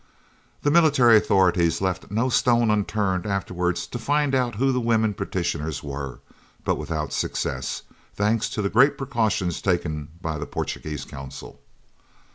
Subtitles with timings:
[0.63, 5.83] The military authorities left no stone unturned afterwards to find out who the women petitioners
[5.83, 6.21] were,
[6.65, 7.83] but without success,
[8.15, 11.61] thanks to the great precautions taken by the Portuguese Consul.